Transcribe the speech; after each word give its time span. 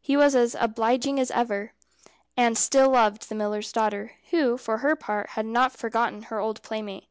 He 0.00 0.16
was 0.16 0.36
as 0.36 0.54
obliging 0.54 1.18
as 1.18 1.32
ever, 1.32 1.72
and 2.36 2.56
still 2.56 2.90
loved 2.90 3.28
the 3.28 3.34
miller's 3.34 3.72
daughter, 3.72 4.12
who, 4.30 4.56
for 4.56 4.78
her 4.78 4.94
part, 4.94 5.30
had 5.30 5.46
not 5.46 5.72
forgotten 5.72 6.22
her 6.30 6.38
old 6.38 6.62
playmate. 6.62 7.08